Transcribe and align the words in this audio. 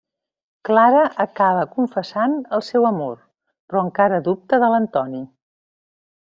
Clara 0.69 1.03
acaba 1.25 1.67
confessant 1.75 2.33
el 2.59 2.65
seu 2.69 2.89
amor, 2.93 3.21
però 3.69 3.87
encar 3.89 4.09
dubta 4.31 4.63
del 4.65 4.77
d'Antoni. 4.79 5.25